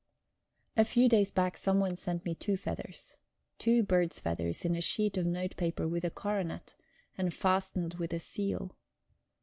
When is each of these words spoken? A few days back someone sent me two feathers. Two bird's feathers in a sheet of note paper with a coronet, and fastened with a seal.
A 0.75 0.83
few 0.83 1.07
days 1.07 1.29
back 1.29 1.55
someone 1.55 1.95
sent 1.95 2.25
me 2.25 2.33
two 2.33 2.57
feathers. 2.57 3.17
Two 3.59 3.83
bird's 3.83 4.19
feathers 4.19 4.65
in 4.65 4.75
a 4.75 4.81
sheet 4.81 5.15
of 5.15 5.27
note 5.27 5.55
paper 5.57 5.87
with 5.87 6.03
a 6.03 6.09
coronet, 6.09 6.73
and 7.19 7.31
fastened 7.31 7.93
with 7.93 8.11
a 8.11 8.19
seal. 8.19 8.71